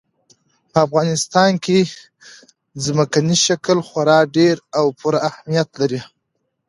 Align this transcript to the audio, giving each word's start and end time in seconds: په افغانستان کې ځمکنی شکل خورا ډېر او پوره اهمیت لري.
په 0.71 0.77
افغانستان 0.87 1.51
کې 1.65 1.79
ځمکنی 2.85 3.37
شکل 3.45 3.77
خورا 3.87 4.19
ډېر 4.37 4.55
او 4.79 4.85
پوره 4.99 5.19
اهمیت 5.29 5.69
لري. 5.81 6.01